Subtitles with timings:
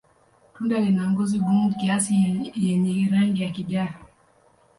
[0.53, 2.13] Tunda lina ngozi gumu kiasi
[2.65, 3.95] yenye rangi ya kijani.